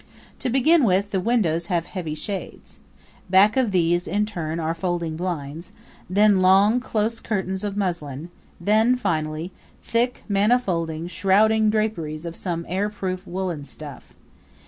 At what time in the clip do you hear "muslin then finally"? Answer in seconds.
7.77-9.51